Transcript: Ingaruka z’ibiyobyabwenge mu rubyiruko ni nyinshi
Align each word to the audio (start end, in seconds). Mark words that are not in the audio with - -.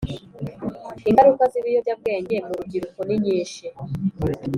Ingaruka 1.09 1.43
z’ibiyobyabwenge 1.51 2.35
mu 2.47 2.53
rubyiruko 2.59 2.99
ni 3.07 3.15
nyinshi 3.25 3.65